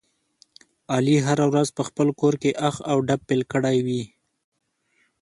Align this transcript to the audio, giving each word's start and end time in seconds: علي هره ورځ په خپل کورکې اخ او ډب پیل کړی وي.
علي 0.93 1.17
هره 1.27 1.45
ورځ 1.51 1.67
په 1.77 1.83
خپل 1.87 2.07
کورکې 2.21 2.51
اخ 2.69 2.75
او 2.91 2.97
ډب 3.07 3.21
پیل 3.29 3.41
کړی 3.53 3.77
وي. 3.85 4.03